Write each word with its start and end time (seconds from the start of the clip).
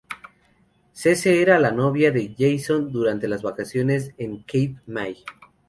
CeCe 0.93 1.43
era 1.43 1.59
la 1.59 1.69
novia 1.69 2.09
de 2.11 2.33
Jason 2.35 2.91
durante 2.91 3.27
las 3.27 3.43
vacaciones 3.43 4.15
en 4.17 4.39
Cape 4.41 4.77
May. 4.87 5.23